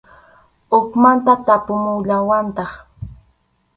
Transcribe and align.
Hukmanta 0.71 1.33
tapumuwallantaq. 1.45 2.71